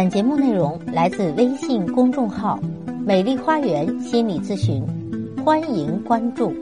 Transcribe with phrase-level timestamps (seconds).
[0.00, 2.58] 本节目内容来自微信公众号
[3.04, 4.82] “美丽花园心理咨询”，
[5.44, 6.54] 欢迎关注。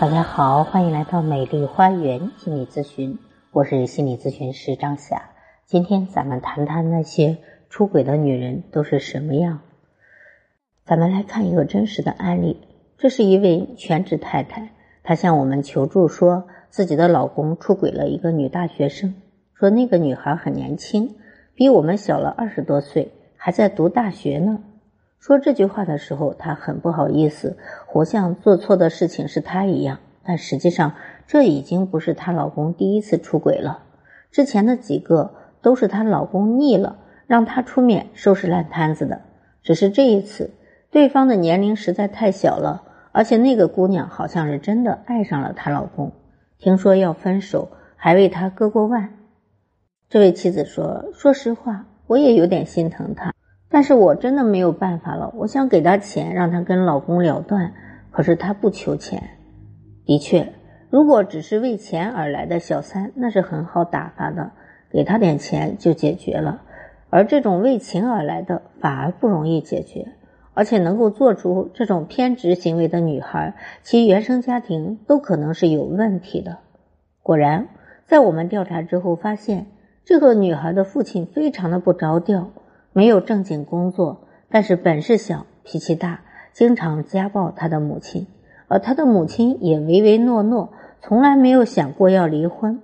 [0.00, 3.18] 大家好，欢迎来到美丽花园心理咨询，
[3.52, 5.20] 我是心理咨询师张霞。
[5.66, 7.36] 今天咱们谈谈那些
[7.68, 9.60] 出轨的女人都是什么样。
[10.82, 12.56] 咱们来看一个真实的案例，
[12.96, 14.70] 这是一位全职太太，
[15.02, 19.12] 她向我们求助说，自己的老公出轨了一个女大学生，
[19.52, 21.16] 说那个女孩很年轻。
[21.56, 24.60] 比我们小了二十多岁，还在读大学呢。
[25.18, 27.56] 说这句话的时候，她很不好意思，
[27.86, 29.98] 活像做错的事情是她一样。
[30.22, 30.92] 但实际上，
[31.26, 33.84] 这已经不是她老公第一次出轨了。
[34.30, 39.22] 之前的几个都是她老公腻了，让她出面收拾烂摊子的。
[39.62, 40.50] 只是这一次，
[40.90, 46.12] 对方的年龄实在太小了，而且那个姑娘好像是真的爱上了她老公，
[46.58, 49.14] 听说要分手，还为他割过腕。
[50.08, 53.34] 这位妻子说：“说实话，我也有点心疼他，
[53.68, 55.32] 但是我真的没有办法了。
[55.34, 57.72] 我想给他钱，让他跟老公了断，
[58.12, 59.30] 可是他不求钱。
[60.04, 60.52] 的确，
[60.90, 64.52] 如果只是为钱而来的小三，那是很好打发的，
[64.92, 66.62] 给他点钱就解决了。
[67.10, 70.06] 而这种为情而来的，反而不容易解决。
[70.54, 76.58] 而且能够做出这种偏执行为的女孩，其原生家庭都可能是有问题的。
[77.24, 77.66] 果然，
[78.06, 79.66] 在我们调查之后发现。”
[80.06, 82.52] 这个女孩的父亲非常的不着调，
[82.92, 86.20] 没有正经工作，但是本事小，脾气大，
[86.52, 88.28] 经常家暴她的母亲，
[88.68, 92.80] 而她的母亲也唯唯诺诺，从来没有想过要离婚。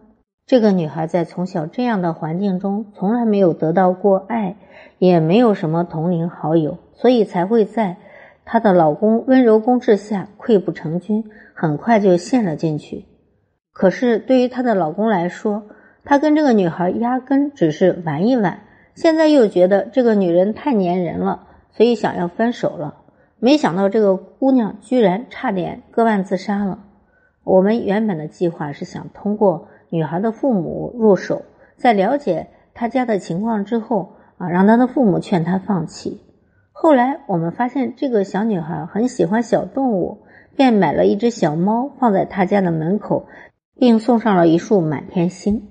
[0.47, 4.57] 这个女孩在从小这样的环境中，从来没有得到过爱，
[4.99, 7.99] 也没有什么同龄好友，所以才会在
[8.45, 11.23] 她的老公温柔攻势下溃不成军，
[11.55, 13.05] 很快就陷了进去。
[13.73, 15.63] 可是对于她的老公来说，
[16.05, 18.61] 他跟这个女孩压根只是玩一玩，
[18.95, 22.97] 现在又觉得这个女人太粘人了，所以想要分手了。
[23.39, 26.85] 没想到这个姑娘居然差点割腕自杀了。
[27.45, 31.43] 我们原本的计划是想通过女孩的父母入手，
[31.77, 36.21] 在了解她家的情况之后啊，让她的父母劝她放弃。
[36.71, 40.23] 后来我们发现这个小女孩很喜欢小动物，
[40.57, 43.27] 便买了一只小猫放在她家的门口，
[43.77, 45.69] 并送上了一束满天星。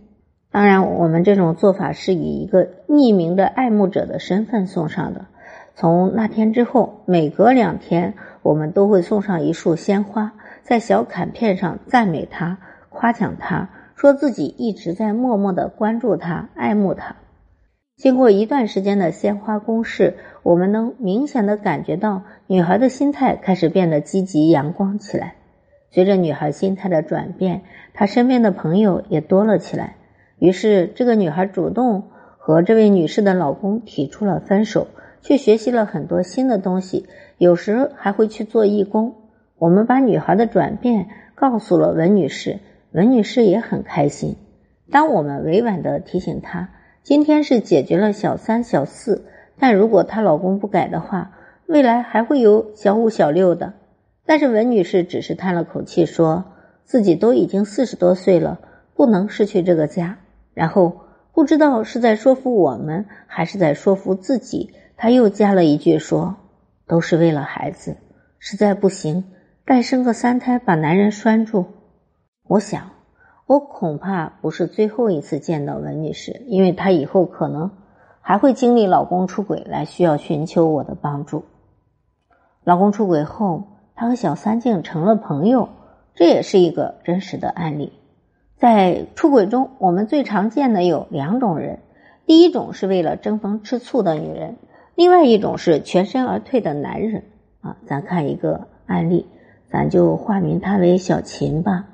[0.52, 5.28] 当然，我们这种做法是以一个匿名的爱慕者的身份送上的。
[5.76, 12.58] 从那天之后，每隔两天，我们都会送上一束鲜花，在小卡片上赞美他、
[12.90, 17.16] 夸奖他，说自己一直在默默的关注他、爱慕他。
[17.96, 25.36] 经过一段时间的鲜花攻势，我们能明显的感觉到女孩的心态开始变得积极阳光起来。
[25.92, 27.62] 随着女孩心态的转变，
[27.94, 29.96] 她身边的朋友也多了起来。
[30.42, 32.10] 于是，这个女孩主动
[32.40, 34.88] 和这位女士的老公提出了分手，
[35.22, 37.06] 去学习了很多新的东西，
[37.38, 39.14] 有时还会去做义工。
[39.60, 42.58] 我们把女孩的转变告诉了文女士，
[42.92, 44.36] 文女士也很开心。
[44.90, 46.72] 当我们委婉的提醒她，
[47.04, 49.26] 今天是解决了小三、小四，
[49.60, 51.38] 但如果她老公不改的话，
[51.68, 53.74] 未来还会有小五、小六的。
[54.26, 56.46] 但是文女士只是叹了口气，说
[56.84, 58.60] 自己都已经四十多岁了，
[58.96, 60.18] 不能失去这个家。
[60.54, 61.02] 然后
[61.34, 66.36] 不知道是在说服我们，还是在说服自己，他又加了一句说
[66.88, 67.98] ：“都是为了孩子，
[68.38, 69.24] 实在不行，
[69.66, 71.66] 再生个三胎，把男人拴住。”
[72.44, 72.92] 我想，
[73.48, 77.72] 我恐怕不是最后一次见到文女士，因为她以后可能
[78.20, 81.46] 还会经历老公出轨来需要寻求我的帮助。
[82.64, 83.64] 老公出轨后，
[83.96, 85.70] 她和小三竟成了朋友，
[86.14, 87.94] 这也是一个真实的案例。
[88.62, 91.80] 在出轨中，我们最常见的有两种人，
[92.28, 94.58] 第一种是为了争风吃醋的女人，
[94.94, 97.24] 另外一种是全身而退的男人。
[97.62, 99.26] 啊，咱看一个案例，
[99.68, 101.88] 咱就化名他为小秦吧。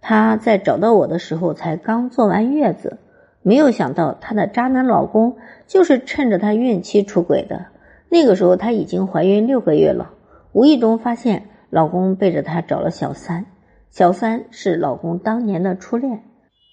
[0.00, 2.96] 她在找到我的时候才刚坐完月子，
[3.42, 5.36] 没有想到她的渣男老公
[5.66, 7.66] 就是趁着她孕期出轨的。
[8.08, 10.12] 那个时候她已经怀孕六个月了，
[10.52, 13.44] 无意中发现老公背着她找了小三。
[13.90, 16.22] 小三是老公当年的初恋，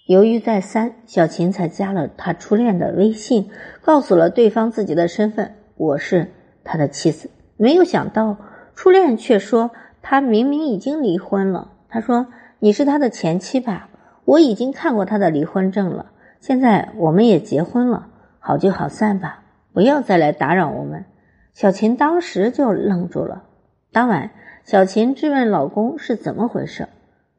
[0.06, 3.50] 犹豫再三，小琴才加了他初恋的微信，
[3.82, 6.32] 告诉了对方自己的身份：“我是
[6.64, 8.38] 他的妻子。”没有想到，
[8.76, 9.72] 初恋却说
[10.04, 11.72] 他明明已经离婚了。
[11.90, 12.28] 他说
[12.60, 13.90] ：“你是他的前妻吧？
[14.24, 16.12] 我已经看过他的离婚证了。
[16.40, 19.44] 现在我们也结婚了，好聚好散吧，
[19.74, 21.04] 不要再来打扰我们。”
[21.56, 23.44] 小琴当时就愣住了。
[23.92, 24.30] 当晚，
[24.64, 26.88] 小琴质问老公是怎么回事。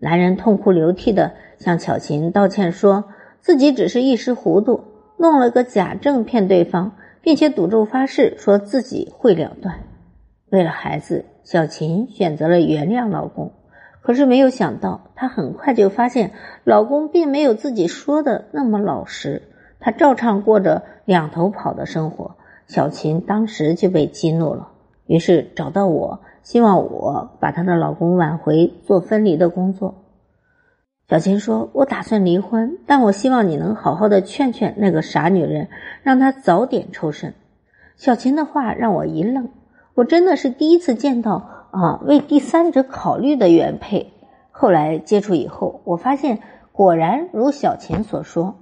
[0.01, 3.05] 男人痛哭流涕的向巧琴道歉，说
[3.41, 4.85] 自己只是一时糊涂，
[5.17, 9.81] 弄了个假证骗对方，并且赌咒发誓说自己会了断。
[10.51, 13.53] 为了孩子，小琴选择了原谅老公。
[14.01, 16.31] 可是没有想到，她很快就发现
[16.65, 19.43] 老公并没有自己说的那么老实，
[19.81, 22.37] 他照常过着两头跑的生活。
[22.67, 24.69] 小琴当时就被激怒了，
[25.09, 30.05] 于是找到我，希望我把她的老公挽回，做分离的工作。
[31.09, 35.69] 小琴说：“我打算离婚，但我希望你能好好的劝劝那个傻女人，
[36.05, 37.35] 让她早点抽身。”
[37.97, 39.49] 小琴的话让我一愣，
[39.95, 41.55] 我真的是第一次见到。
[41.71, 44.13] 啊，为第三者考虑的原配。
[44.51, 46.41] 后来接触以后，我发现
[46.73, 48.55] 果然如小琴所说，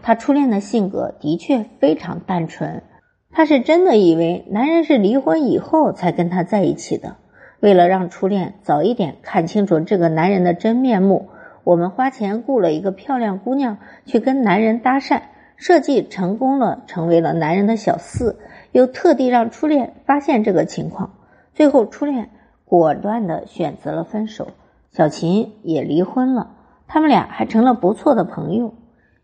[0.00, 2.84] 她初恋的性格的确非常单纯。
[3.32, 7.16] 她是真的以为男人是离婚以后才跟她在一起的。
[7.60, 11.30] 为了让初恋早一点看清楚这个男人的真面目，
[11.64, 15.22] 我们花钱雇了一个漂亮姑娘去跟男人搭讪，
[15.56, 18.38] 设计成功了，成为了男人的小四，
[18.70, 21.14] 又特地让初恋发现这个情况。
[21.54, 22.30] 最后，初恋。
[22.64, 24.48] 果断的选择了分手，
[24.92, 26.52] 小琴也离婚了，
[26.88, 28.72] 他们俩还成了不错的朋友。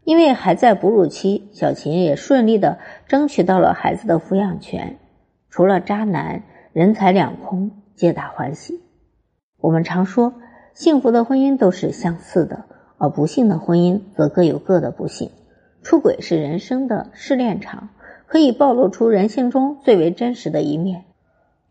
[0.08, 2.78] 因为还在哺乳期，小琴也顺利的
[3.08, 4.96] 争取到了孩子的抚养权。
[5.50, 8.80] 除了渣男，人财两空，皆大欢喜。
[9.58, 10.32] 我们常说，
[10.72, 12.64] 幸福的婚姻都是相似的，
[12.96, 15.30] 而不幸的婚姻则各有各的不幸。
[15.82, 17.90] 出轨是人生的试炼场，
[18.26, 21.04] 可以暴露出人性中最为真实的一面。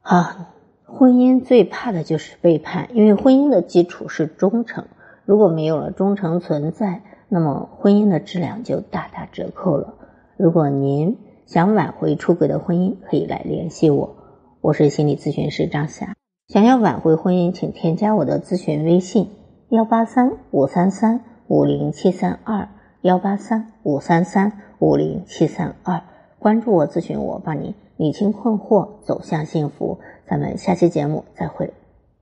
[0.02, 0.54] 啊。
[0.86, 4.86] 婚姻最怕的就是背叛，因为婚姻的基础是忠诚。
[5.26, 9.96] 如果没有了忠诚存在，那么婚姻的质量就大打折扣了。
[10.38, 14.16] 如果您想挽回出轨的婚姻，可以来联系我，
[14.62, 16.16] 我是心理咨询师张霞。
[16.48, 19.30] 想要挽回婚姻，请添加我的咨询微信：
[19.70, 22.70] 幺八三五三三五零七三二
[23.02, 26.02] 幺八三五三三五零七三二。
[26.40, 30.00] 关注我，咨询我，帮你理清困惑，走向幸福。
[30.26, 31.74] 咱们下期节目再会。